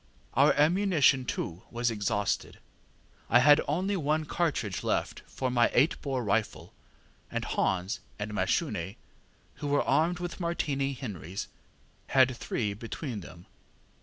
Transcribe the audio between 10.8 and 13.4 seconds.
Henrys, had three between